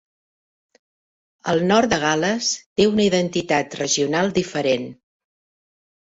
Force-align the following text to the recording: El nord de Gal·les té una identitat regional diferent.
El 1.53 1.61
nord 1.71 1.91
de 1.91 1.99
Gal·les 2.05 2.49
té 2.81 2.89
una 2.93 3.07
identitat 3.11 3.79
regional 3.83 4.35
diferent. 4.41 4.91